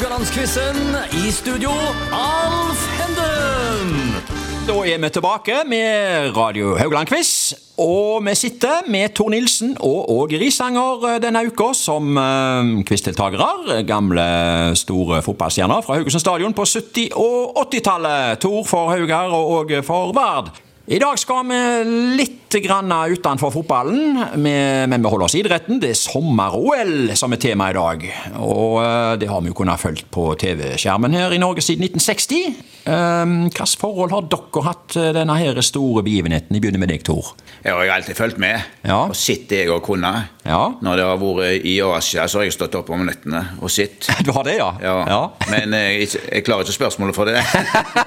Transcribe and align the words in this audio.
Haugalandsquizen. 0.00 0.76
I 1.12 1.30
studio, 1.30 1.70
Alf 2.16 2.80
Henden. 2.96 4.14
Da 4.64 4.76
er 4.88 4.96
vi 5.02 5.10
tilbake 5.12 5.58
med 5.68 6.32
Radio 6.36 6.70
Haugland-quiz. 6.78 7.52
Og 7.76 8.24
vi 8.24 8.34
sitter 8.34 8.88
med 8.88 9.12
Tor 9.12 9.28
Nilsen 9.28 9.74
og 9.76 10.08
Åge 10.14 10.40
Risanger 10.40 11.18
denne 11.20 11.42
uka 11.50 11.74
som 11.76 12.16
uh, 12.16 12.80
quizdeltakere. 12.88 13.82
Gamle, 13.84 14.24
store 14.74 15.20
fotballstjerner 15.26 15.84
fra 15.84 16.00
Haugesund 16.00 16.24
stadion 16.24 16.56
på 16.56 16.64
70- 16.64 17.12
og 17.20 17.60
80-tallet. 17.66 18.40
Tor 18.40 18.64
for 18.64 18.94
Haugar 18.94 19.36
og 19.36 19.52
Åge 19.58 19.82
for 19.84 20.16
Vard. 20.16 20.48
I 20.88 20.98
dag 20.98 21.18
skal 21.20 21.44
vi 21.46 21.58
litt 22.18 22.36
grann 22.64 22.90
utenfor 23.12 23.52
fotballen, 23.54 24.16
men 24.42 24.90
vi 24.96 25.10
holder 25.12 25.26
oss 25.28 25.36
i 25.38 25.42
idretten. 25.44 25.78
Det 25.78 25.92
er 25.92 25.98
sommer-OL 26.00 27.12
som 27.14 27.30
er 27.36 27.38
tema 27.38 27.68
i 27.70 27.76
dag. 27.76 28.02
Og 28.42 28.80
eh, 28.82 29.12
det 29.22 29.28
har 29.30 29.44
vi 29.44 29.52
jo 29.52 29.58
kunnet 29.60 29.78
følge 29.78 30.08
på 30.10 30.24
TV-skjermen 30.40 31.14
her 31.14 31.36
i 31.36 31.38
Norge 31.38 31.62
siden 31.62 31.86
1960. 31.86 32.66
Hvilket 32.80 33.76
forhold 33.78 34.10
har 34.16 34.24
dere 34.32 34.62
hatt 34.66 34.86
til 34.96 35.12
denne 35.14 35.36
her 35.38 35.60
store 35.62 36.02
begivenheten? 36.02 36.56
Jeg 36.56 36.64
begynner 36.64 36.82
med 36.82 36.90
deg, 36.90 37.04
Tor. 37.06 37.34
Jeg 37.62 37.76
har 37.76 37.92
alltid 37.94 38.16
fulgt 38.18 38.40
med 38.40 38.56
Ja. 38.88 39.02
og 39.04 39.14
sett 39.20 39.44
det 39.52 39.60
jeg 39.66 39.70
har 39.70 39.82
kunnet. 39.84 40.30
Ja. 40.48 40.72
Når 40.80 40.96
det 40.96 41.04
har 41.06 41.20
vært 41.20 41.66
i 41.70 41.76
Asia, 41.84 42.24
så 42.26 42.40
har 42.40 42.48
jeg 42.48 42.56
stått 42.56 42.74
opp 42.80 42.90
om 42.96 43.04
nettene 43.06 43.44
og 43.60 43.70
sett. 43.70 44.08
Du 44.26 44.32
har 44.34 44.48
det, 44.48 44.56
ja? 44.58 44.72
Ja. 44.82 45.20
Men 45.52 45.76
eh, 45.76 46.00
jeg, 46.00 46.10
jeg 46.24 46.44
klarer 46.48 46.64
ikke 46.66 46.78
spørsmålet 46.80 47.14
for 47.14 47.28
det. 47.30 47.38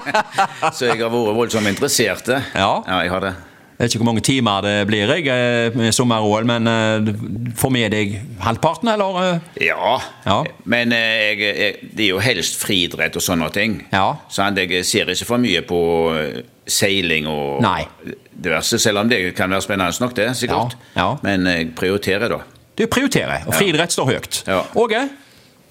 så 0.76 0.90
jeg 0.90 0.98
har 1.00 1.08
vært 1.14 1.38
voldsomt 1.38 1.70
interessert. 1.70 2.28
Ja. 2.52 2.63
Jeg 3.02 3.12
har 3.12 3.20
det. 3.28 3.34
Jeg 3.74 3.82
vet 3.88 3.94
ikke 3.94 4.04
hvor 4.04 4.06
mange 4.12 4.22
timer 4.22 4.60
det 4.62 4.74
blir 4.86 5.10
jeg, 5.10 5.24
eh, 5.26 5.74
med 5.74 5.90
sommer-OL, 5.92 6.44
men 6.46 6.68
eh, 6.70 7.08
får 7.58 7.72
med 7.74 7.90
deg 7.90 8.12
halvparten, 8.44 8.88
eller? 8.92 9.16
eh? 9.24 9.64
Ja. 9.66 9.96
Ja. 10.28 10.36
Men 10.70 10.94
jeg, 10.94 11.40
jeg, 11.42 11.90
det 11.90 12.06
er 12.06 12.12
jo 12.12 12.20
helst 12.22 12.60
friidrett 12.62 13.18
og 13.18 13.24
sånne 13.26 13.50
ting. 13.52 13.80
Ja. 13.92 14.12
Sånn, 14.30 14.54
jeg 14.62 14.86
ser 14.86 15.10
ikke 15.10 15.26
for 15.26 15.42
mye 15.42 15.64
på 15.66 15.80
seiling 16.70 17.26
og 17.28 17.60
Nei. 17.66 17.82
diverse, 18.30 18.78
selv 18.80 19.02
om 19.02 19.10
det 19.10 19.20
kan 19.36 19.50
være 19.52 19.66
spennende 19.66 20.06
nok, 20.06 20.14
det. 20.16 20.30
sikkert. 20.38 20.78
Ja, 20.94 21.02
ja. 21.02 21.10
Men 21.26 21.50
jeg 21.50 21.72
prioriterer, 21.76 22.30
da. 22.30 22.40
Du 22.78 22.86
prioriterer, 22.90 23.44
og 23.46 23.54
friidrett 23.58 23.92
står 23.94 24.14
høyt. 24.14 24.40
Ja. 24.46 24.62
Åge? 24.78 25.02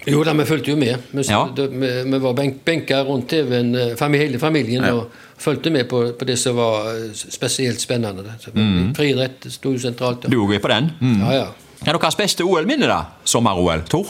Jo 0.06 0.23
da, 0.23 0.34
vi 0.34 0.46
fulgte 0.46 0.72
jo 0.73 0.76
med. 0.78 0.98
Vi, 1.12 1.23
Ja. 1.30 1.44
vi, 1.56 1.90
vi 2.12 2.20
var 2.20 2.34
benk, 2.34 2.64
benka 2.66 3.04
rundt 3.08 3.30
TV-en, 3.30 3.76
eh, 3.76 4.09
hele 4.20 4.40
familien, 4.40 4.84
Ja. 4.84 4.94
og 4.94 5.12
fulgte 5.38 5.72
med 5.72 5.88
på, 5.90 6.14
på 6.20 6.26
det 6.26 6.38
som 6.40 6.56
var 6.56 6.90
eh, 6.96 7.12
spesielt 7.14 7.80
spennende. 7.82 8.24
Mm. 8.54 8.94
Så 8.94 8.96
Friidrett 8.96 9.48
sto 9.52 9.72
jo 9.72 9.80
sentralt. 9.80 10.24
Ja. 10.24 10.30
Du 10.30 10.52
er 10.54 10.59
på 10.59 10.68
den? 10.68 10.92
Mm. 11.02 11.20
Ja, 11.22 11.31
ja. 11.34 11.46
Hva 11.84 11.94
er 11.94 12.00
deres 12.00 12.16
beste 12.16 12.44
OL-minne, 12.44 12.88
da? 12.88 13.02
Sommer-OL, 13.26 13.81
Tor? 13.90 14.08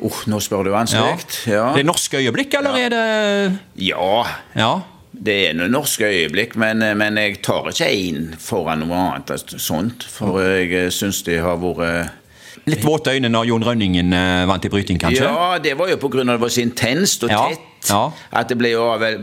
Oh, 0.00 0.22
nå 0.26 0.38
spør 0.40 0.64
du 0.64 0.70
vanskelig. 0.72 1.26
Ja. 1.46 1.72
Det 1.74 1.82
er 1.82 1.84
norske 1.84 2.16
øyeblikk, 2.16 2.54
eller 2.56 2.76
er 2.80 2.88
det 2.88 3.58
ja. 3.76 4.24
Ja. 4.56 4.70
Det 5.12 5.34
er 5.50 5.56
noen 5.58 5.72
norske 5.74 6.06
øyeblikk, 6.06 6.54
men, 6.56 6.78
men 6.96 7.16
jeg 7.20 7.42
tar 7.42 7.66
ikke 7.68 7.88
én 7.90 8.30
foran 8.40 8.80
noe 8.86 8.96
annet 9.18 9.52
sånt. 9.60 10.06
For 10.08 10.38
jeg 10.40 10.92
syns 10.94 11.20
de 11.26 11.36
har 11.42 11.58
vært 11.60 12.10
Litt 12.70 12.84
våte 12.84 13.14
øyne 13.14 13.30
når 13.32 13.48
Jon 13.50 13.64
Rønningen 13.66 14.12
eh, 14.16 14.44
vant 14.50 14.64
i 14.64 14.70
bryting, 14.72 15.00
kanskje? 15.00 15.26
Ja, 15.26 15.58
det 15.62 15.76
var 15.78 15.90
jo 15.90 15.98
av 15.98 16.20
det 16.20 16.38
var 16.42 16.52
så 16.52 16.62
intenst 16.64 17.24
og 17.24 17.32
tett. 17.32 17.66
ja. 17.88 18.02
At 18.32 18.48
det 18.52 18.58
ble, 18.60 18.74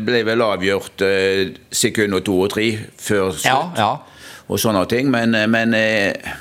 ble 0.08 0.24
vel 0.26 0.42
avgjort 0.42 1.04
eh, 1.06 1.54
sekunder 1.72 2.24
to 2.26 2.40
og 2.48 2.52
tre 2.56 2.72
før 2.98 3.32
slutt. 3.32 3.46
ja. 3.46 3.64
ja. 3.78 3.96
Og 4.48 4.60
sånne 4.64 4.86
ting. 4.88 5.10
Men, 5.12 5.36
men 5.52 5.74
eh, 5.76 6.36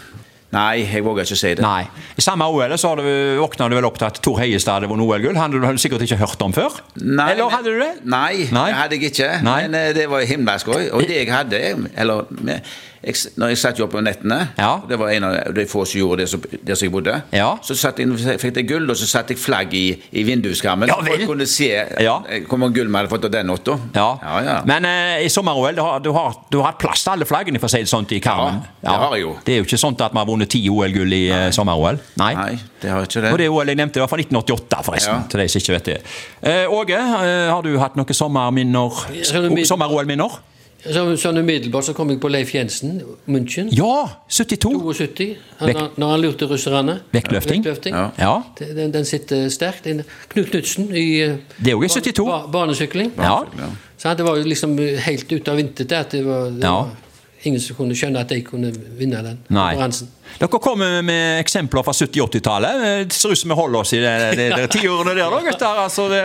Nei, 0.55 0.87
jeg 0.87 1.03
våger 1.05 1.27
ikke 1.27 1.37
si 1.37 1.51
det. 1.59 1.65
Nei. 1.65 1.83
I 2.17 2.23
samme 2.23 2.47
OL 2.49 2.73
så 2.79 2.93
våkna 2.97 3.67
du 3.69 3.75
vel 3.77 3.87
opp 3.89 3.99
til 3.99 4.07
at 4.07 4.21
Tor 4.25 4.39
Heiestad 4.41 4.79
hadde 4.79 4.89
vunnet 4.89 5.05
OL-gull. 5.05 5.37
Hadde 5.37 5.59
du 5.59 5.81
sikkert 5.83 6.05
ikke 6.07 6.21
hørt 6.21 6.45
om 6.47 6.55
før? 6.55 6.79
Nei, 7.03 7.33
Eller 7.35 7.51
hadde 7.53 7.75
du 7.75 7.81
det? 7.83 7.91
Nei, 8.07 8.47
Nei. 8.55 8.69
det 8.71 8.79
hadde 8.79 8.99
jeg 9.01 9.11
ikke. 9.11 9.31
Nei. 9.45 9.59
Men 9.67 9.79
eh, 9.81 9.91
det 9.97 10.07
var 10.13 10.25
himmelsk 10.31 10.71
gøy. 10.71 10.87
Og 10.97 11.05
det 11.09 11.19
jeg 11.19 11.33
hadde 11.35 11.63
Eller 11.99 12.31
med, 12.31 12.77
jeg, 13.07 13.33
når 13.39 13.53
jeg 13.53 13.59
satt 13.61 13.79
jo 13.81 13.87
oppe 13.87 13.99
om 14.01 14.05
nettene 14.07 14.39
Ja. 14.59 14.73
Det 14.89 14.99
var 14.99 15.13
en 15.15 15.25
av 15.29 15.55
de 15.55 15.65
få 15.71 15.85
som 15.87 16.01
gjorde 16.01 16.25
det 16.25 16.29
som, 16.31 16.43
der 16.53 16.75
som 16.79 16.87
jeg 16.87 16.93
bodde. 16.95 17.15
Ja. 17.35 17.49
Så 17.65 17.77
satt 17.79 18.01
jeg, 18.03 18.11
fikk 18.43 18.57
jeg 18.61 18.69
gull, 18.69 18.89
og 18.91 18.99
så 18.99 19.07
satte 19.09 19.35
jeg 19.35 19.41
flagg 19.43 19.75
i, 19.79 19.85
i 20.13 20.25
vinduskarmen. 20.27 20.91
Ja 20.91 20.99
vel. 21.01 21.13
folk 21.23 21.31
kunne 21.33 21.47
se 21.51 21.69
Ja. 22.03 22.17
eh, 22.29 22.43
hvor 22.49 22.59
mange 22.63 22.75
gull 22.79 22.91
vi 22.91 22.97
hadde 22.99 23.13
fått 23.13 23.29
av 23.29 23.33
den 23.35 23.47
natta. 23.51 23.79
Ja. 23.95 24.09
ja, 24.23 24.41
ja. 24.47 24.57
Men 24.69 24.85
eh, 24.91 25.25
i 25.27 25.31
sommer-OL 25.33 25.77
du 25.77 25.83
har, 25.85 26.01
du, 26.05 26.11
du 26.11 26.59
har 26.61 26.71
hatt 26.73 26.81
plass 26.83 27.05
til 27.07 27.15
alle 27.15 27.29
flaggene, 27.29 27.61
for 27.63 27.71
å 27.71 27.75
si 27.77 27.83
det 27.85 27.91
sånt, 27.91 28.13
i 28.17 28.21
karmen. 28.25 28.63
Ja, 28.83 28.91
det 28.91 28.99
har 29.05 29.17
jeg 29.17 29.25
jo. 29.27 29.37
Det 29.47 29.55
er 29.55 29.63
jo 29.63 29.69
ikke 29.69 29.81
sånn 29.81 29.97
at 30.01 30.13
vi 30.15 30.23
har 30.23 30.29
vunnet 30.29 30.53
ti 30.53 30.63
OL-gull 30.73 31.13
i 31.17 31.23
eh, 31.31 31.47
sommer-OL. 31.55 32.01
Nei. 32.23 32.33
Nei, 32.37 32.59
det 32.83 32.91
har 32.93 33.07
ikke 33.07 33.23
det. 33.25 33.33
Og 33.33 33.39
det 33.43 33.49
OL 33.53 33.73
jeg 33.73 33.81
nevnte, 33.83 34.03
var 34.03 34.11
fra 34.11 34.19
1988, 34.23 34.83
forresten. 34.91 35.23
Ja. 35.23 35.31
Til 35.31 35.43
de 35.45 35.49
som 35.53 35.63
ikke 35.63 35.77
vet 35.79 35.93
det. 35.93 35.99
Eh, 36.43 36.67
Åge, 36.77 36.99
eh, 36.99 37.47
har 37.53 37.63
du 37.67 37.73
hatt 37.83 37.97
noen 37.99 38.11
er 38.11 38.21
Sommer-OL-minner? 39.67 40.39
Så, 40.93 41.03
sånn 41.21 41.39
umiddelbart 41.41 41.85
så 41.89 41.95
kom 41.97 42.11
jeg 42.13 42.21
på 42.23 42.29
Leif 42.31 42.53
Jensen, 42.55 43.01
München. 43.31 43.69
Ja! 43.75 44.07
72. 44.29 44.73
72. 44.95 45.27
Han, 45.61 45.81
når 45.97 46.11
han 46.15 46.21
lurte 46.23 46.49
russerne. 46.51 46.99
Vektløfting. 47.15 47.65
Vektløfting. 47.65 47.95
Ja. 47.97 48.11
Ja. 48.21 48.35
Den, 48.61 48.93
den 48.95 49.05
sitter 49.09 49.49
sterkt. 49.51 49.89
Knut 50.33 50.51
Knutsen 50.53 50.91
i 50.95 51.07
eh, 51.25 51.37
Det 51.59 51.73
er 51.75 51.83
i 51.85 51.89
72. 51.89 52.27
Barnesykling. 52.53 53.13
Ja. 53.19 53.41
Så 53.99 54.13
det 54.15 54.27
var 54.27 54.37
jo 54.37 54.45
liksom 54.47 54.77
helt 54.79 55.33
ute 55.33 55.51
av 55.53 55.59
intet 55.63 55.93
at 55.97 56.13
det 56.13 56.25
var, 56.27 56.51
det 56.51 56.65
Ja. 56.69 56.77
var 56.83 56.91
ingen 57.47 57.63
som 57.63 57.79
kunne 57.79 57.97
skjønne 57.97 58.23
at 58.23 58.33
de 58.33 58.41
kunne 58.47 58.71
vinne 58.99 59.23
den 59.25 59.41
konkurransen. 59.49 60.13
Dere 60.37 60.59
kommer 60.61 61.03
med 61.07 61.41
eksempler 61.41 61.85
fra 61.87 61.95
70-80-tallet. 61.95 62.81
Det 63.09 63.15
ser 63.17 63.33
ut 63.33 63.41
som 63.41 63.53
vi 63.53 63.57
holder 63.57 63.79
oss 63.81 63.93
i 63.97 64.01
de, 64.03 64.15
de, 64.37 64.49
de 64.53 64.67
tiårene 64.75 65.15
der, 65.17 65.31
da, 65.33 65.39
gutter. 65.47 65.79
Altså, 65.85 66.09
det, 66.13 66.23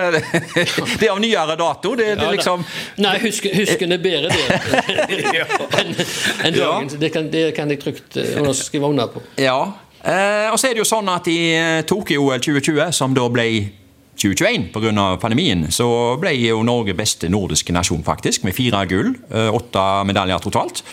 det, 0.55 1.05
er 1.05 1.13
av 1.13 1.21
nyere 1.23 1.55
dato. 1.59 1.93
Det, 1.95 2.09
det 2.19 2.31
liksom 2.35 2.65
Nei, 3.03 3.13
husken, 3.23 3.55
husken 3.61 3.95
er 3.95 4.01
bedre 4.03 4.33
det 4.33 5.35
enn 5.79 5.93
en 5.95 6.57
dagens. 6.57 6.97
Det, 6.99 7.11
kan, 7.13 7.29
det 7.31 7.45
kan 7.57 7.71
jeg 7.71 7.81
trygt 7.83 8.19
eh, 8.19 8.51
skrive 8.57 8.89
under 8.91 9.11
på. 9.13 9.23
Ja. 9.39 9.59
Eh, 10.01 10.49
og 10.49 10.57
så 10.59 10.71
er 10.71 10.75
det 10.75 10.81
jo 10.81 10.89
sånn 10.89 11.09
at 11.13 11.29
i 11.29 11.39
eh, 11.53 11.83
Tokyo-OL 11.87 12.41
2020, 12.41 12.89
som 12.97 13.13
da 13.15 13.27
ble 13.31 13.47
2021 14.17 14.72
pga. 14.73 15.17
pandemien, 15.22 15.67
så 15.72 16.17
ble 16.19 16.33
jo 16.39 16.63
Norge 16.63 16.94
beste 16.97 17.29
nordiske 17.29 17.72
nasjon, 17.73 18.03
faktisk, 18.03 18.44
med 18.44 18.53
fire 18.55 18.85
gull. 18.88 19.16
eh, 19.31 19.49
Åtte 19.53 20.03
medaljer 20.05 20.39
totalt. 20.44 20.83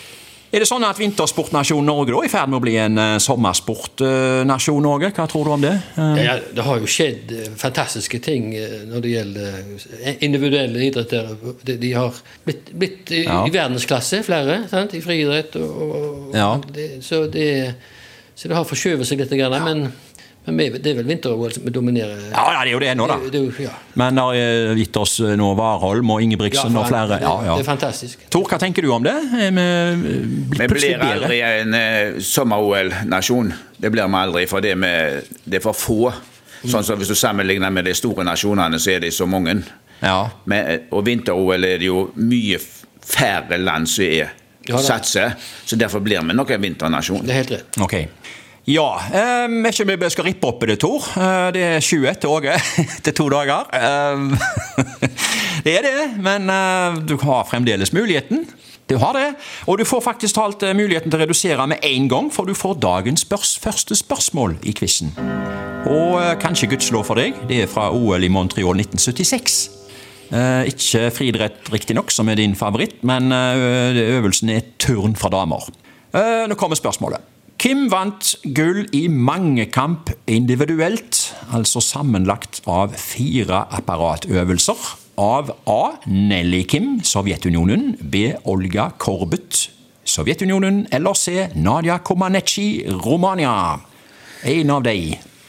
Er 0.51 0.61
det 0.63 0.69
sånn 0.71 0.85
at 0.89 0.97
vintersportnasjonen 0.97 1.85
Norge 1.85 2.09
da 2.15 2.23
er 2.23 2.25
i 2.25 2.31
ferd 2.33 2.49
med 2.49 2.57
å 2.57 2.63
bli 2.65 2.77
en 2.81 2.97
eh, 2.97 3.19
sommersportnasjon, 3.21 4.81
Norge? 4.83 5.11
Hva 5.13 5.27
tror 5.29 5.45
du 5.45 5.51
om 5.53 5.61
det? 5.61 5.75
Eh, 5.99 6.23
Ja, 6.25 6.39
det 6.57 6.65
har 6.65 6.79
jo 6.81 6.89
skjedd 6.89 7.33
eh, 7.37 7.51
fantastiske 7.61 8.19
ting 8.25 8.55
eh, 8.57 8.79
når 8.89 9.05
det 9.05 9.13
gjelder 9.13 9.59
eh, 10.01 10.17
individuelle 10.25 10.87
idretter. 10.89 11.35
De, 11.69 11.77
de 11.77 11.93
har 11.93 12.17
blitt, 12.47 12.73
blitt 12.73 13.13
i, 13.13 13.25
Ja. 13.27 13.43
i 13.45 13.51
verdensklasse, 13.53 14.23
flere, 14.25 14.63
sant? 14.73 14.95
i 14.97 15.03
friidrett. 15.05 15.57
Og, 15.61 15.83
og, 15.85 16.35
Ja. 16.37 16.55
så, 17.05 17.27
det, 17.31 17.75
så 18.35 18.49
det 18.49 18.57
har 18.57 18.65
forskjøvet 18.65 19.05
seg 19.07 19.21
litt, 19.21 19.31
grann, 19.37 19.59
men, 19.65 19.93
men 20.49 20.57
det 20.81 20.93
er 20.93 20.97
vel 20.97 21.09
vinter-OL 21.09 21.53
som 21.53 21.67
dominerer. 21.73 22.21
Ja, 22.31 22.45
ja, 22.55 22.61
det 22.65 22.71
er 22.71 22.73
jo 22.73 22.81
det 22.81 22.93
nå, 22.97 23.07
da. 23.11 23.17
Det, 23.21 23.33
det, 23.35 23.65
ja. 23.67 23.75
Men 24.01 24.17
det 24.17 24.23
har 24.25 24.79
gitt 24.81 24.97
oss 24.97 25.19
eh, 25.21 25.35
nå 25.37 25.51
Warholm 25.59 26.13
og 26.15 26.23
Ingebrigtsen 26.25 26.73
Ja, 26.73 26.81
og 26.81 26.89
flere. 26.89 27.19
Ja, 27.21 27.35
Det 27.51 27.65
er 27.65 27.69
fantastisk. 27.69 28.23
Tor, 28.33 28.49
hva 28.49 28.59
tenker 28.63 28.87
du 28.87 28.93
om 28.95 29.05
det? 29.05 29.13
Er 29.37 29.53
vi 29.53 29.67
eh, 29.67 30.07
Vi 30.55 30.71
blir 30.73 31.05
aldri 31.05 31.43
en 31.45 31.77
uh, 31.77 32.23
sommer-OL-nasjon. 32.25 33.53
Det 33.77 33.93
blir 33.93 34.09
vi 34.09 34.21
aldri, 34.23 34.47
for 34.49 34.65
det 34.65 34.73
er, 34.79 35.21
det 35.45 35.61
er 35.61 35.65
for 35.65 35.77
få. 35.77 36.01
Sånn 36.65 36.87
som 36.87 36.99
Hvis 36.99 37.13
du 37.13 37.19
sammenligner 37.19 37.71
med 37.71 37.87
de 37.87 37.95
store 37.95 38.25
nasjonene, 38.27 38.81
så 38.81 38.97
er 38.97 39.05
de 39.05 39.13
så 39.15 39.29
mange. 39.29 39.61
Ja. 40.01 40.31
Men, 40.49 40.67
eh, 40.67 40.81
og 40.97 41.05
vinter-OL 41.07 41.69
er 41.69 41.79
det 41.83 41.91
jo 41.91 42.09
mye 42.17 42.61
færre 43.05 43.61
land 43.61 43.89
som 43.91 44.05
er 44.09 44.37
Ja 44.69 44.81
satser. 44.85 45.33
Så 45.65 45.77
derfor 45.81 46.01
blir 46.05 46.21
vi 46.21 46.35
nok 46.37 46.51
en 46.51 46.61
vinternasjon. 46.61 47.23
Det 47.25 47.33
er 47.33 47.39
helt 47.43 47.53
rett. 47.55 47.79
Ok. 47.81 47.95
Ja, 48.69 48.89
Um, 49.09 49.65
jeg 49.65 49.73
ikke 49.73 49.85
om 49.85 50.03
vi 50.03 50.09
skal 50.13 50.27
rippe 50.27 50.49
opp 50.51 50.65
i 50.65 50.67
det, 50.69 50.75
Tor. 50.83 51.05
Uh, 51.17 51.49
det 51.57 51.63
er 51.65 51.79
21 51.81 52.19
til 52.21 52.33
Åge 52.35 52.57
etter 52.85 53.15
to 53.17 53.29
dager. 53.33 53.65
Um, 53.73 54.35
det 55.65 55.79
er 55.79 55.87
det, 55.87 56.09
men 56.21 56.53
uh, 56.53 56.99
du 57.01 57.17
har 57.23 57.49
fremdeles 57.49 57.95
muligheten. 57.97 58.45
Du 58.89 58.97
har 58.97 59.17
det, 59.17 59.35
og 59.69 59.81
du 59.81 59.85
får 59.85 60.01
faktisk 60.01 60.39
talt 60.39 60.63
eh, 60.65 60.73
muligheten 60.73 61.13
til 61.13 61.19
å 61.19 61.21
redusere 61.21 61.67
med 61.69 61.83
én 61.85 62.07
gang, 62.09 62.31
for 62.33 62.49
du 62.49 62.55
får 62.57 62.79
dagens 62.81 63.27
spørs 63.27 63.51
første 63.61 63.93
spørsmål 63.99 64.57
i 64.65 64.73
quizen. 64.73 65.13
Og 65.93 66.15
eh, 66.23 66.33
kanskje 66.41 66.71
gudslov 66.73 67.05
for 67.05 67.21
deg, 67.21 67.37
det 67.51 67.67
er 67.67 67.69
fra 67.69 67.91
OL 67.93 68.25
i 68.25 68.33
Montreal 68.33 68.81
1976. 68.81 69.59
Eh, 70.33 70.71
ikke 70.73 71.11
friidrett, 71.13 71.69
riktignok, 71.69 72.09
som 72.17 72.33
er 72.33 72.41
din 72.41 72.57
favoritt, 72.57 73.03
men 73.05 73.29
eh, 73.29 74.01
øvelsen 74.17 74.57
er 74.57 74.73
turn 74.81 75.21
fra 75.21 75.29
damer. 75.37 75.69
Eh, 76.17 76.47
nå 76.49 76.57
kommer 76.57 76.81
spørsmålet. 76.81 77.38
Kim 77.59 77.89
vant 77.91 78.37
gull 78.55 78.85
i 78.95 79.09
mangekamp 79.11 80.13
individuelt, 80.31 81.25
altså 81.51 81.83
sammenlagt 81.83 82.61
av 82.71 82.95
fire 82.95 83.65
apparatøvelser. 83.81 84.85
Av 85.19 85.51
A. 85.67 85.81
Nelly 86.07 86.63
Kim, 86.71 87.01
Sovjetunionen. 87.03 87.97
B. 87.99 88.29
Olga 88.47 88.93
Korbut, 89.03 89.65
Sovjetunionen. 90.07 90.85
Eller 90.95 91.19
C. 91.19 91.49
Nadia 91.59 91.99
Komaneci, 91.99 92.87
Romania. 93.03 93.81
En 94.47 94.77
av 94.79 94.87
de. 94.87 95.01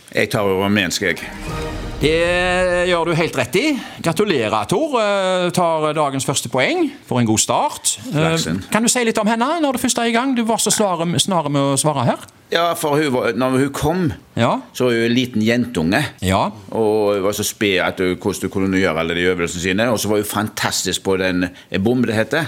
Jeg 0.09 0.33
tar 0.33 0.49
rumensk, 0.49 1.11
jeg. 1.11 1.68
Det 1.99 2.87
gjør 2.87 3.09
du 3.09 3.11
helt 3.17 3.35
rett 3.35 3.55
i. 3.59 3.63
Gratulerer, 4.05 4.61
Tor. 4.71 4.93
Eh, 5.01 5.49
Tar 5.51 5.89
dagens 5.97 6.23
første 6.23 6.47
poeng. 6.51 6.85
For 7.09 7.19
en 7.19 7.27
god 7.27 7.41
start. 7.43 7.97
Eh, 8.07 8.13
Flaksen. 8.15 8.61
Kan 8.71 8.85
du 8.85 8.91
si 8.91 9.03
litt 9.03 9.19
om 9.19 9.27
henne 9.27 9.49
når 9.59 9.75
du 9.75 9.81
først 9.83 9.99
er 9.99 10.07
i 10.07 10.13
gang? 10.15 10.31
Du 10.37 10.45
var 10.47 10.61
så 10.63 10.71
snar 10.71 11.03
med 11.51 11.59
å 11.59 11.75
svare 11.79 12.05
her. 12.07 12.23
Ja, 12.55 12.69
for 12.79 12.95
hun 12.97 13.11
var, 13.13 13.33
når 13.35 13.57
hun 13.59 13.73
kom, 13.75 14.13
Ja. 14.39 14.61
så 14.73 14.85
var 14.87 14.91
hun 14.95 15.03
en 15.09 15.13
liten 15.13 15.41
jentunge. 15.43 15.99
Ja. 16.21 16.45
Og 16.71 17.15
hun 17.17 17.23
var 17.27 17.33
så 17.35 17.43
sped 17.43 17.79
at 17.83 17.99
hun, 17.99 18.15
hvordan 18.15 18.47
hun 18.47 18.49
kunne 18.49 18.79
gjøre 18.79 18.97
alle 19.03 19.13
de 19.19 19.27
øvelsene 19.35 19.61
sine. 19.61 19.89
Og 19.91 19.99
så 19.99 20.07
var 20.07 20.23
hun 20.23 20.25
fantastisk 20.25 21.03
på 21.03 21.17
den 21.19 21.49
bombe 21.83 22.07
det 22.07 22.15
heter. 22.15 22.45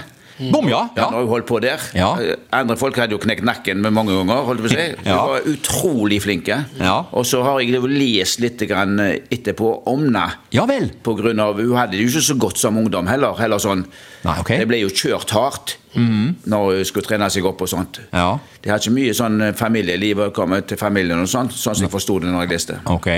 Bom, 0.50 0.66
ja. 0.70 0.80
Ja, 0.96 1.06
når 1.12 1.22
hun 1.22 1.28
holdt 1.28 1.46
på 1.46 1.60
der. 1.62 1.82
Eh, 1.94 2.32
Andre 2.56 2.76
folk 2.80 2.96
hadde 2.98 3.14
jo 3.14 3.20
knekt 3.22 3.44
nakken 3.46 3.82
med 3.84 3.92
mange 3.94 4.14
ganger. 4.16 4.42
holdt 4.48 4.64
på 4.64 4.70
å 4.70 4.72
si. 4.72 4.86
Hun 5.04 5.12
var 5.14 5.46
utrolig 5.52 6.18
flinke. 6.24 6.56
Ja. 6.80 6.96
Og 7.12 7.26
så 7.28 7.42
har 7.46 7.60
jeg 7.62 7.78
lest 7.86 8.40
litt 8.42 8.64
grann 8.68 8.98
eh, 9.00 9.20
etterpå 9.30 9.70
om 9.92 10.06
henne. 10.08 10.24
Ja 10.54 10.64
vel. 10.68 10.88
På 11.04 11.14
grunn 11.18 11.40
av, 11.42 11.60
Hun 11.60 11.76
hadde 11.78 11.96
det 11.98 12.02
jo 12.06 12.10
ikke 12.14 12.24
så 12.32 12.38
godt 12.40 12.58
som 12.58 12.76
ungdom 12.80 13.06
heller. 13.10 13.36
heller 13.38 13.62
sånn. 13.62 13.84
Nei, 14.24 14.36
okay. 14.40 14.58
Det 14.62 14.68
ble 14.70 14.82
jo 14.82 14.90
kjørt 14.90 15.30
hardt 15.36 15.76
når 15.92 16.78
hun 16.78 16.84
skulle 16.88 17.04
trene 17.04 17.26
seg 17.30 17.44
opp 17.44 17.60
og 17.60 17.68
sånt. 17.68 17.98
Ja. 18.16 18.38
De 18.64 18.70
hadde 18.72 18.86
ikke 18.86 18.94
mye 18.96 19.14
sånn 19.16 19.40
eh, 19.44 19.52
familieliv 19.58 20.22
å 20.24 20.30
komme 20.34 20.62
til 20.64 20.80
familien 20.80 21.20
og 21.20 21.28
sånt, 21.28 21.52
sånn 21.52 21.76
som 21.76 21.84
jeg 21.86 21.92
forsto 21.92 22.18
det 22.22 22.30
når 22.32 22.46
jeg 22.46 22.52
leste. 22.54 22.78
Ok. 22.88 23.10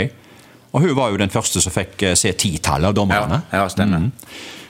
Og 0.75 0.83
hun 0.83 0.97
var 0.99 1.13
jo 1.15 1.21
den 1.21 1.31
første 1.31 1.63
som 1.63 1.73
fikk 1.75 2.03
eh, 2.03 2.17
se 2.19 2.33
titallet 2.35 2.91
av 2.91 2.99
dommerne. 2.99 3.41
Ja, 3.53 3.63
ja, 3.63 3.71
stemmer. 3.71 4.11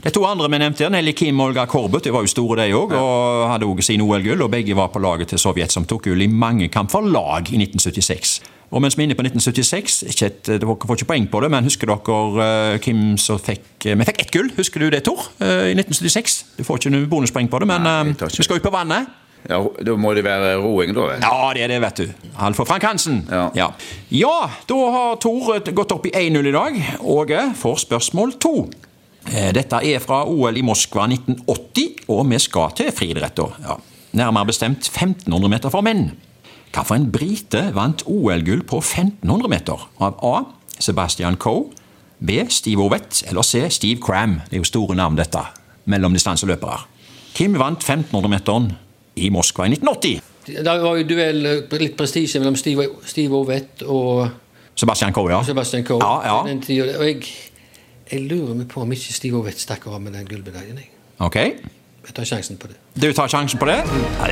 De 0.04 0.10
to 0.12 0.20
andre 0.28 0.50
vi 0.52 0.58
nevnte, 0.60 0.88
Nelly 0.92 1.14
Kim 1.16 1.38
og 1.40 1.54
Olga 1.54 1.64
Korbut, 1.64 2.04
de 2.04 2.12
var 2.12 2.26
jo 2.26 2.28
store 2.28 2.66
de 2.66 2.74
òg, 2.76 2.92
og 2.98 3.46
hadde 3.48 3.64
også 3.64 3.86
sine 3.88 4.04
OL-gull. 4.04 4.42
og 4.44 4.50
Begge 4.52 4.76
var 4.76 4.90
på 4.92 5.00
laget 5.00 5.32
til 5.32 5.40
Sovjet, 5.40 5.72
som 5.72 5.86
tok 5.88 6.10
gull 6.10 6.20
i 6.20 6.28
mange 6.28 6.68
kamp 6.68 6.92
for 6.92 7.08
lag 7.08 7.48
i 7.48 7.56
1976. 7.56 8.42
Og 8.74 8.82
mens 8.82 8.96
vi 8.98 9.04
er 9.04 9.08
inne 9.08 9.16
på 9.16 9.24
1976, 9.24 10.02
ikke 10.10 10.28
et, 10.28 10.48
dere 10.50 10.76
får 10.84 10.98
ikke 10.98 11.08
poeng 11.08 11.26
på 11.30 11.40
det, 11.44 11.50
men 11.54 11.64
husker 11.64 11.88
dere 11.88 12.20
uh, 12.36 12.76
hvem 12.82 13.02
som 13.20 13.38
fikk 13.40 13.86
uh, 13.86 13.92
Vi 13.94 14.06
fikk 14.10 14.22
ett 14.24 14.32
gull, 14.34 14.50
husker 14.56 14.82
du 14.82 14.90
det, 14.92 15.04
Tor? 15.06 15.28
Uh, 15.40 15.70
I 15.70 15.76
1976. 15.76 16.38
Du 16.58 16.64
får 16.66 16.82
ikke 16.82 16.92
noe 16.92 17.08
bonuspoeng 17.08 17.48
på 17.48 17.62
det, 17.62 17.68
men 17.70 17.86
Nei, 17.86 17.98
eh, 18.10 18.16
tar 18.18 18.32
ikke. 18.32 18.42
vi 18.42 18.48
skal 18.48 18.60
ut 18.60 18.66
på 18.66 18.74
vannet. 18.74 19.12
Ja, 19.48 19.58
Da 19.84 19.96
må 20.00 20.14
det 20.16 20.24
være 20.24 20.54
roing, 20.62 20.94
da. 20.96 21.00
vel? 21.10 21.20
Ja, 21.20 21.52
det 21.54 21.62
er 21.66 21.68
det, 21.74 21.80
vet 21.84 21.96
du. 22.00 22.30
Alf 22.40 22.56
Frank 22.66 22.82
Hansen. 22.82 23.22
Ja. 23.30 23.50
ja. 23.54 23.66
Ja, 24.10 24.48
da 24.68 24.78
har 24.94 25.16
Tor 25.20 25.58
gått 25.76 25.92
opp 25.92 26.06
i 26.08 26.12
1-0 26.16 26.48
i 26.48 26.54
dag. 26.54 26.78
Åge 27.00 27.42
får 27.60 27.82
spørsmål 27.84 28.32
to. 28.40 28.54
Eh, 29.30 29.50
Dette 29.56 29.80
er 29.84 30.00
fra 30.04 30.22
OL 30.28 30.56
i 30.56 30.62
Moskva 30.64 31.06
1980, 31.08 32.04
og 32.08 32.24
vi 32.30 32.38
skal 32.40 32.72
til 32.76 32.90
friidrett. 32.92 33.40
Ja. 33.64 33.76
Nærmere 34.14 34.46
bestemt 34.52 34.86
1500 34.88 35.50
meter 35.50 35.72
for 35.72 35.84
menn. 35.84 36.12
Hvilken 36.74 37.10
brite 37.14 37.60
vant 37.76 38.02
OL-gull 38.10 38.64
på 38.66 38.80
1500 38.82 39.48
meter? 39.52 39.84
Av 40.02 40.16
A. 40.26 40.34
Sebastian 40.82 41.36
Coe, 41.38 41.68
B. 42.18 42.40
Steve 42.50 42.82
Ovett 42.82 43.20
eller 43.28 43.42
C. 43.46 43.68
Steve 43.70 44.00
Cram. 44.02 44.40
Det 44.48 44.56
er 44.58 44.62
jo 44.64 44.68
store 44.72 44.96
navn, 44.98 45.16
dette. 45.20 45.42
Mellomdistanseløpere. 45.86 46.80
Hvem 47.36 47.58
vant 47.58 47.82
1500-meteren 47.84 48.72
i 49.16 49.30
Moskva 49.30 49.66
i 49.68 49.74
1980? 49.76 50.20
Det 50.46 50.64
var 50.64 50.96
jo 50.98 51.04
duell, 51.08 51.46
eh, 51.46 51.78
litt 51.80 51.96
prestisje 51.96 52.40
mellom 52.42 52.56
Steve, 52.56 52.88
Steve 53.08 53.34
Ovett 53.38 53.82
og 53.86 54.28
Sebastian 54.76 55.12
Coe, 55.14 55.30
ja. 55.30 55.42
Sebastian 55.46 55.84
Coe. 55.86 56.00
Ja, 56.02 56.20
ja. 56.26 56.42
Den 56.48 56.60
tiden, 56.60 56.96
og 56.98 57.06
jeg, 57.06 57.22
jeg 58.10 58.24
lurer 58.28 58.54
meg 58.58 58.68
på 58.68 58.82
om 58.82 58.92
ikke 58.92 59.14
Steve 59.14 59.38
Ovett 59.38 59.58
stakk 59.62 59.86
av 59.86 60.00
med 60.02 60.12
den 60.18 60.26
gullmedaljen. 60.26 60.76
Jeg. 60.82 60.90
Ok. 61.22 61.36
jeg 61.36 62.12
tar 62.14 62.24
sjansen 62.28 62.58
på 62.60 62.68
det. 62.68 62.76
Du 63.00 63.06
tar 63.16 63.28
sjansen 63.32 63.58
på 63.58 63.66
det? 63.70 63.78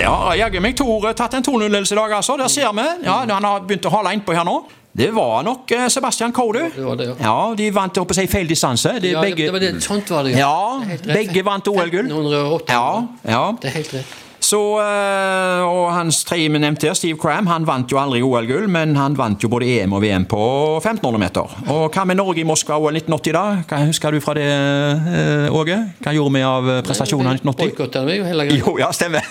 Ja, 0.03 0.35
jaggu 0.37 0.61
meg 0.61 0.75
Tore 0.77 1.15
tatt 1.17 1.35
en 1.39 1.47
2-0-ledelse 1.47 1.95
i 1.95 2.01
dag, 2.03 2.13
altså. 2.19 2.37
Der 2.37 2.49
ser 2.53 2.73
vi. 2.77 2.85
Ja, 3.07 3.21
Han 3.31 3.45
har 3.49 3.61
begynt 3.65 3.87
å 3.87 3.95
hale 3.95 4.13
innpå 4.19 4.35
her 4.37 4.45
nå. 4.45 4.59
Det 4.93 5.09
var 5.15 5.41
nok 5.47 5.71
eh, 5.73 5.87
Sebastian 5.89 6.35
Coe, 6.37 6.53
du. 6.53 6.67
Det 6.75 6.85
var 6.85 6.97
det, 7.01 7.07
ja. 7.09 7.15
Ja, 7.23 7.55
de 7.57 7.71
vant 7.73 7.97
oppe 8.03 8.13
seg 8.19 8.29
feil 8.29 8.51
distanse. 8.51 8.99
De 9.01 9.15
Ja, 9.15 9.23
begge... 9.25 9.47
det 9.47 9.53
var 9.55 9.63
det, 9.63 9.71
sånt 9.81 10.11
var 10.13 10.27
det, 10.29 10.35
Ja, 10.37 10.83
rett. 10.85 11.07
begge 11.07 11.43
vant 11.47 11.71
OL-gull. 11.73 12.11
1508. 12.11 12.75
Ja, 12.77 13.07
ja. 13.25 13.45
Det 13.63 13.71
er 13.71 13.79
helt 13.79 13.95
rett. 13.95 14.19
Så, 14.53 14.59
eh, 14.83 15.63
og 15.65 15.87
hans 15.95 16.19
tredje 16.29 16.51
vi 16.53 16.61
nevnte 16.61 16.91
her, 16.91 16.97
Steve 16.99 17.17
Cram, 17.21 17.47
han 17.49 17.65
vant 17.65 17.89
jo 17.89 17.97
aldri 17.97 18.21
OL-gull, 18.21 18.67
men 18.69 18.93
han 18.99 19.15
vant 19.17 19.41
jo 19.41 19.49
både 19.49 19.69
EM 19.79 19.95
og 19.97 20.03
VM 20.05 20.27
på 20.29 20.41
1500 20.83 21.21
meter. 21.23 21.55
Og 21.73 21.87
hva 21.95 22.05
med 22.09 22.19
Norge 22.21 22.43
i 22.43 22.45
Moskva 22.45 22.77
OL 22.77 22.99
1980, 22.99 23.33
da? 23.33 23.45
Hva 23.71 23.79
husker 23.87 24.13
du 24.13 24.21
fra 24.21 24.35
det, 24.37 24.45
eh, 24.45 25.47
Åge? 25.57 25.79
Hva 26.05 26.13
gjorde 26.19 26.35
vi 26.37 26.43
av 26.45 26.69
eh, 26.69 26.81
prestasjonene 26.85 27.33
i 27.33 27.41
1980? 27.41 27.71
Boikotta 27.73 28.03
vi 28.05 28.19
jo 28.19 28.27
hele 28.29 28.47
greia. 28.51 28.59
Jo, 28.61 28.75
ja, 28.83 28.91
stemmer. 28.93 29.31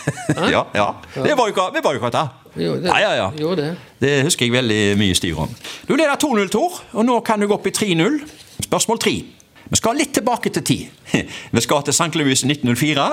ja, 0.56 0.64
ja. 0.74 0.88
Det 1.14 1.38
var 1.38 1.52
jo 1.52 1.68
vi 1.76 1.84
boikotta. 1.86 2.24
Jo, 2.56 2.74
det, 2.82 2.90
Ja, 2.90 2.98
ja, 3.04 3.12
ja. 3.20 3.28
Jo, 3.38 3.54
det. 3.56 3.76
Det 4.02 4.16
husker 4.26 4.48
jeg 4.48 4.56
veldig 4.56 4.82
mye 5.00 5.20
styr 5.22 5.38
om. 5.46 5.54
Du 5.86 5.94
leder 5.94 6.18
2-0, 6.18 6.50
Tor, 6.50 6.82
og 6.98 7.06
nå 7.06 7.20
kan 7.28 7.40
du 7.40 7.46
gå 7.48 7.60
opp 7.60 7.70
i 7.70 7.76
3-0. 7.78 8.18
Spørsmål 8.66 9.00
3. 9.06 9.16
Vi 9.72 9.80
skal 9.80 9.96
litt 9.96 10.12
tilbake 10.12 10.52
til 10.52 10.64
tid. 10.68 11.12
Vi 11.56 11.62
skal 11.64 11.86
til 11.88 11.96
St. 11.96 12.12
Louis 12.20 12.44
1904. 12.44 13.06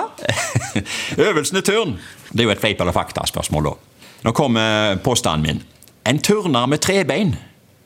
Øvelsen 1.29 1.57
er 1.57 1.63
turn. 1.63 1.93
Det 2.31 2.43
er 2.43 2.49
jo 2.49 2.55
et 2.55 2.59
fleip 2.59 2.81
eller 2.83 2.95
fakta-spørsmål, 2.95 3.69
da. 3.69 4.01
Nå 4.27 4.33
kommer 4.35 4.99
påstanden 5.03 5.45
min. 5.47 5.61
En 6.07 6.19
turner 6.19 6.67
med 6.67 6.83
trebein 6.83 7.37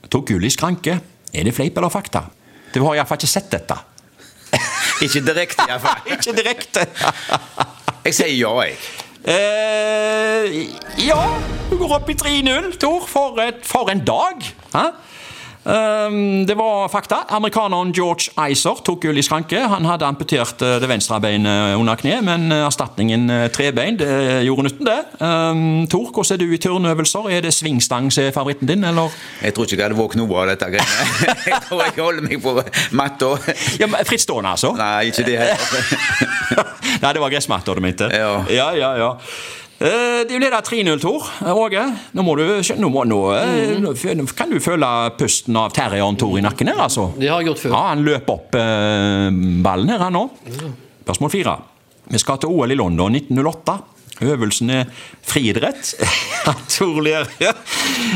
tok 0.10 0.32
gull 0.32 0.46
i 0.46 0.52
skranke. 0.54 0.98
Er 1.34 1.46
det 1.46 1.54
fleip 1.54 1.78
eller 1.78 1.94
fakta? 1.94 2.26
Du 2.74 2.82
har 2.82 2.98
iallfall 2.98 3.22
ikke 3.22 3.30
sett 3.30 3.52
dette. 3.54 3.78
Ikke 5.06 5.22
direkte, 5.26 5.66
iallfall. 5.68 6.04
Ikke 6.14 6.34
direkte. 6.38 6.84
Jeg 8.06 8.14
sier 8.16 8.36
ja, 8.38 8.52
jeg. 8.64 8.76
Eh, 9.24 10.60
ja, 11.06 11.18
du 11.70 11.76
går 11.80 11.96
opp 11.98 12.12
i 12.14 12.16
3-0, 12.18 12.70
Tor. 12.82 13.06
For, 13.10 13.42
for 13.66 13.90
en 13.94 14.04
dag! 14.06 14.46
Hæ? 14.74 14.86
Ehm, 15.66 16.46
det 16.46 16.56
var 16.56 16.90
fakta. 16.90 17.24
Amerikaneren 17.30 17.92
George 17.96 18.50
Icer 18.50 18.82
tok 18.84 19.02
gull 19.02 19.18
i 19.18 19.24
skranke. 19.24 19.60
Han 19.72 19.86
hadde 19.88 20.08
amputert 20.08 20.62
eh, 20.62 20.76
det 20.82 20.90
venstre 20.92 21.20
beinet 21.24 21.78
under 21.80 22.00
kneet, 22.00 22.24
men 22.26 22.52
eh, 22.52 22.66
erstatningen 22.68 23.30
eh, 23.32 23.46
trebein 23.54 23.98
det 24.00 24.12
gjorde 24.48 24.68
nytten, 24.68 24.90
det. 24.90 25.00
Um, 25.24 25.88
Tor, 25.88 26.10
hvordan 26.12 26.36
er 26.36 26.42
du 26.42 26.54
i 26.54 26.60
turnøvelser? 26.62 27.30
Er 27.32 27.46
det 27.46 27.54
svingstang 27.56 28.12
som 28.12 28.28
er 28.28 28.36
favoritten 28.36 28.68
din, 28.68 28.84
eller? 28.88 29.14
Jeg 29.44 29.56
tror 29.56 29.68
ikke 29.68 29.80
jeg 29.80 29.88
hadde 29.88 30.00
våknet 30.00 30.24
noe 30.24 30.44
av 30.44 30.52
dette 30.52 30.70
greiene. 30.74 31.10
Jeg 31.54 31.60
tror 31.68 31.82
jeg 31.84 31.94
holder 31.98 32.26
meg 32.26 32.40
på 32.44 32.54
matta. 32.96 33.30
Ja, 33.80 33.88
Frittstående, 34.08 34.54
altså? 34.56 34.72
Nei, 34.78 35.10
ikke 35.12 35.26
det 35.28 35.38
heller. 35.40 35.90
Nei, 37.04 37.12
det 37.16 37.22
var 37.22 37.32
gressmatta 37.34 37.76
du 37.76 37.82
mente? 37.84 38.08
Ja. 38.12 38.34
ja, 38.52 38.68
ja. 38.78 38.92
ja. 39.00 39.10
Eh, 39.84 40.24
Du 40.30 40.38
leder 40.40 40.62
3-0, 40.64 41.00
Tor. 41.04 41.26
Åge, 41.52 41.84
nå, 42.16 42.24
må 42.24 42.36
du, 42.40 42.44
nå, 42.80 42.90
må, 42.94 43.04
nå, 43.10 43.18
eh, 43.36 43.74
nå 43.84 43.92
kan 44.38 44.50
du 44.54 44.60
føle 44.64 44.90
pusten 45.20 45.58
av 45.60 45.74
terrieren 45.76 46.16
Tor 46.20 46.38
i 46.40 46.44
nakken 46.46 46.72
her, 46.72 46.80
altså. 46.86 47.10
Det 47.20 47.28
har 47.28 47.42
jeg 47.44 47.52
gjort 47.52 47.64
før. 47.66 47.74
Ja, 47.76 47.82
Han 47.92 48.06
løper 48.08 48.38
opp 48.38 48.56
eh, 48.56 49.42
ballen 49.66 49.92
her, 49.92 50.06
han 50.06 50.16
nå. 50.16 50.24
Spørsmål 51.04 51.34
fire. 51.34 51.58
Vi 52.14 52.20
skal 52.22 52.40
til 52.44 52.54
OL 52.54 52.72
i 52.72 52.80
London 52.80 53.16
1908. 53.20 53.76
Øvelsen 54.24 54.70
er 54.72 54.88
friidrett. 55.28 55.94
Ja, 56.44 56.54
Tor 56.70 56.98
ler. 57.04 57.28
Ja. 57.44 57.52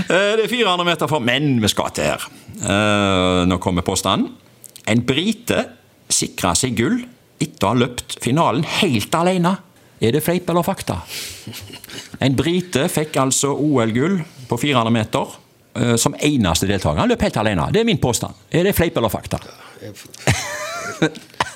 Eh, 0.08 0.34
Det 0.40 0.46
er 0.48 0.52
400 0.52 0.88
meter 0.88 1.08
for 1.12 1.24
menn 1.24 1.58
vi 1.64 1.70
skal 1.72 1.92
til 1.96 2.08
her. 2.14 2.24
Eh, 2.64 3.44
Nå 3.48 3.60
kommer 3.64 3.84
påstanden. 3.88 4.32
En 4.88 5.04
brite 5.04 5.66
sikra 6.12 6.54
seg 6.56 6.78
gull 6.80 7.02
etter 7.44 7.68
å 7.68 7.74
ha 7.74 7.80
løpt 7.84 8.18
finalen 8.24 8.64
helt 8.80 9.16
alene. 9.20 9.58
Er 10.02 10.14
det 10.14 10.22
fleip 10.22 10.50
eller 10.50 10.64
fakta? 10.66 11.00
En 12.22 12.36
brite 12.38 12.86
fikk 12.92 13.18
altså 13.18 13.54
OL-gull 13.58 14.20
på 14.48 14.60
400 14.62 14.94
meter 14.94 15.32
eh, 15.78 15.96
som 15.98 16.16
eneste 16.20 16.70
deltaker. 16.70 17.02
Han 17.02 17.10
løp 17.10 17.26
helt 17.26 17.40
alene. 17.42 17.70
Det 17.74 17.82
er 17.82 17.88
min 17.90 18.02
påstand. 18.02 18.38
Er 18.52 18.68
det 18.68 18.76
fleip 18.78 18.98
eller 18.98 19.14
fakta? 19.14 19.42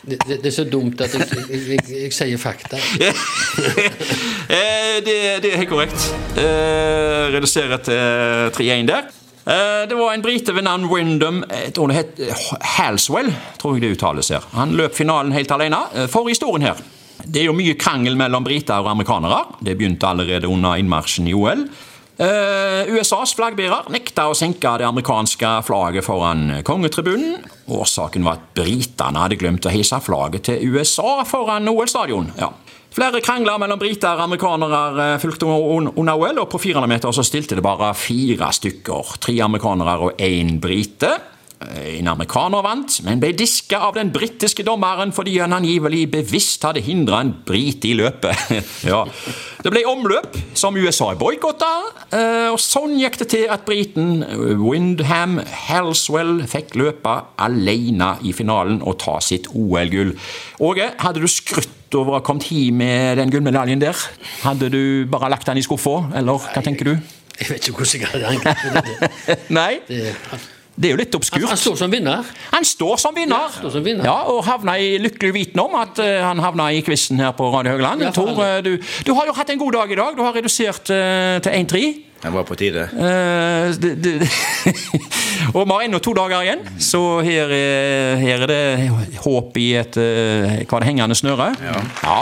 Det, 0.01 0.17
det, 0.25 0.39
det 0.41 0.49
er 0.49 0.53
så 0.55 0.63
dumt 0.65 0.97
at 1.05 1.13
jeg, 1.13 1.27
jeg, 1.45 1.59
jeg, 1.69 1.81
jeg 1.93 2.13
sier 2.15 2.39
fakta. 2.41 2.79
Eh, 4.51 4.97
det, 5.05 5.13
det 5.43 5.51
er 5.51 5.59
helt 5.61 5.69
korrekt. 5.69 6.07
Eh, 6.41 7.27
reduserer 7.35 7.77
til 7.85 8.49
3-1 8.57 8.89
der. 8.89 9.11
Eh, 9.45 9.83
det 9.89 9.95
var 9.99 10.15
en 10.15 10.23
brite 10.25 10.55
ved 10.57 10.65
navn 10.65 10.89
het 11.93 12.19
eh, 12.19 12.41
Halswell, 12.79 13.29
tror 13.61 13.77
jeg 13.77 13.85
det 13.85 13.93
uttales 13.95 14.33
her. 14.33 14.49
Han 14.57 14.73
løp 14.75 14.97
finalen 14.97 15.31
helt 15.37 15.53
alene. 15.53 15.83
For 16.11 16.27
historien 16.27 16.65
her. 16.65 16.81
Det 17.25 17.43
er 17.43 17.49
jo 17.49 17.55
mye 17.57 17.77
krangel 17.79 18.17
mellom 18.19 18.45
briter 18.45 18.81
og 18.81 18.91
amerikanere. 18.93 19.43
Det 19.61 19.77
begynte 19.77 20.09
allerede 20.09 20.49
under 20.49 20.79
innmarsjen 20.81 21.29
i 21.29 21.35
OL. 21.37 21.65
Eh, 22.21 22.89
USAs 22.93 23.31
flaggbærer 23.33 23.87
nekta 23.89 24.27
å 24.29 24.35
senke 24.37 24.75
det 24.77 24.85
amerikanske 24.85 25.53
flagget 25.65 26.05
foran 26.05 26.59
kongetribunen. 26.67 27.39
Årsaken 27.71 28.27
var 28.27 28.37
at 28.37 28.51
britene 28.57 29.23
hadde 29.23 29.39
glemt 29.41 29.65
å 29.65 29.73
heise 29.73 29.97
flagget 30.03 30.49
til 30.49 30.75
USA 30.75 31.23
foran 31.25 31.71
OL-stadion. 31.71 32.29
Ja. 32.37 32.51
Flere 32.91 33.21
krangler 33.23 33.55
mellom 33.61 33.79
briter 33.79 34.19
og 34.19 34.25
amerikanere 34.27 34.81
eh, 35.05 35.17
fulgte 35.23 35.47
under 35.47 36.17
OL, 36.19 36.41
og 36.43 36.49
på 36.51 36.59
400 36.59 36.91
meter 36.91 37.15
så 37.15 37.23
stilte 37.25 37.57
det 37.57 37.65
bare 37.65 37.93
fire 37.95 38.51
stykker. 38.53 39.15
Tre 39.23 39.37
amerikanere 39.47 39.97
og 40.09 40.21
én 40.21 40.57
brite. 40.61 41.15
En 41.61 42.09
amerikaner 42.09 42.63
vant, 42.65 42.95
men 43.05 43.21
ble 43.21 43.31
diska 43.37 43.79
av 43.87 43.97
den 43.97 44.09
britiske 44.13 44.63
dommeren 44.65 45.13
fordi 45.15 45.37
han 45.41 45.53
angivelig 45.53 46.07
bevisst 46.13 46.63
hadde 46.65 46.83
hindra 46.85 47.21
en 47.21 47.33
brite 47.47 47.91
i 47.91 47.95
løpet. 47.99 48.53
ja. 48.91 49.03
Det 49.61 49.73
ble 49.73 49.83
omløp, 49.89 50.37
som 50.57 50.77
USA 50.79 51.11
boikotta, 51.19 51.69
eh, 52.09 52.47
og 52.49 52.57
sånn 52.61 52.97
gikk 52.99 53.19
det 53.21 53.29
til 53.35 53.45
at 53.53 53.65
briten 53.67 54.23
Windham 54.61 55.37
Halswell 55.67 56.41
fikk 56.49 56.73
løpe 56.81 57.17
alene 57.41 58.15
i 58.25 58.33
finalen 58.35 58.81
og 58.81 58.97
ta 59.03 59.19
sitt 59.23 59.51
OL-gull. 59.53 60.15
Åge, 60.65 60.91
hadde 61.03 61.21
du 61.21 61.29
skrytt 61.29 61.97
over 61.97 62.15
å 62.15 62.19
ha 62.19 62.25
kommet 62.25 62.49
hjem 62.49 62.79
med 62.81 63.19
den 63.21 63.33
gullmedaljen 63.33 63.81
der? 63.83 63.97
Hadde 64.45 64.71
du 64.73 65.05
bare 65.11 65.29
lagt 65.33 65.49
den 65.49 65.61
i 65.61 65.65
skuffa, 65.65 65.99
eller 66.17 66.41
hva 66.41 66.63
tenker 66.65 66.93
du? 66.93 66.95
Jeg 67.41 67.49
vet 67.49 67.69
ikke 67.69 67.81
hvordan 67.81 68.01
jeg 68.01 68.11
hadde 68.11 68.33
angrepet 68.33 68.89
det. 69.27 69.37
Nei, 69.59 69.73
det. 69.87 70.15
Han, 70.71 70.81
det 70.81 70.87
er 70.87 70.93
jo 70.95 70.99
litt 71.01 71.13
han, 71.13 71.19
obskurt. 71.19 71.47
han 71.49 71.57
står 71.59 71.75
som 71.75 71.91
vinner. 71.91 72.29
Han 72.51 72.65
står 72.65 72.97
som 73.01 73.15
vinner. 73.15 73.35
Ja, 73.35 73.49
står 73.59 73.73
som 73.75 73.83
vinner. 73.83 74.05
Ja, 74.07 74.15
og 74.31 74.43
havna 74.47 74.77
i 74.79 74.93
lykkelig 75.01 75.33
viten 75.35 75.59
om 75.59 75.75
at 75.79 75.99
uh, 75.99 76.21
han 76.23 76.39
havna 76.39 76.69
i 76.71 76.81
quizen 76.85 77.19
her 77.19 77.33
på 77.35 77.49
Radio 77.53 77.75
Høgland. 77.75 78.05
Ja, 78.05 78.11
Tor, 78.15 78.31
uh, 78.39 78.45
eh, 78.45 78.63
du, 78.63 78.77
du 78.79 79.11
har 79.17 79.27
jo 79.27 79.35
hatt 79.35 79.51
en 79.51 79.59
god 79.59 79.73
dag 79.77 79.91
i 79.91 79.99
dag. 79.99 80.15
Du 80.17 80.23
har 80.23 80.33
redusert 80.37 80.89
uh, 80.89 81.41
til 81.43 81.51
1-3. 81.51 81.83
Det 82.21 82.29
var 82.29 82.45
på 82.45 82.55
tide. 82.55 82.83
Eh, 82.93 83.71
det, 83.81 83.95
det, 83.97 84.13
og 85.55 85.63
vi 85.65 85.71
har 85.73 85.85
ennå 85.87 85.99
to 86.05 86.13
dager 86.13 86.43
igjen, 86.45 86.59
så 86.77 86.99
her, 87.25 87.49
er- 87.49 88.19
her 88.21 88.43
er 88.45 88.51
det 88.51 89.17
håp 89.23 89.57
i 89.57 89.71
et 89.79 89.97
Hva 89.97 90.77
det, 90.83 90.85
hengende 90.85 91.17
snøre? 91.17 91.49
Ja. 91.65 92.19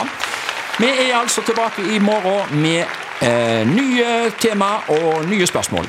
Vi 0.79 0.87
er 0.87 1.17
altså 1.19 1.43
tilbake 1.43 1.83
i 1.91 1.99
morgen 1.99 2.61
med 2.63 2.85
eh, 3.21 3.67
nye 3.67 4.31
tema 4.39 4.77
og 4.87 5.25
nye 5.27 5.47
spørsmål. 5.47 5.83